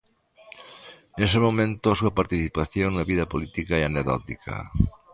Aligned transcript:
Nese 1.17 1.39
momento 1.47 1.85
a 1.89 1.97
súa 1.99 2.15
participación 2.19 2.89
na 2.93 3.07
vida 3.11 3.25
política 3.33 3.73
é 3.81 3.83
anecdótica. 3.85 4.55